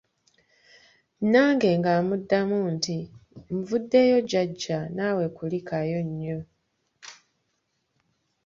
nange 1.31 1.69
nga 1.79 1.91
mmuddamu 1.99 2.59
nti 2.75 2.97
nvuddeyo 3.55 4.17
Jjajja 4.27 4.79
naawe 4.95 5.25
kulikayo 5.35 5.99
nnyo. 6.07 6.39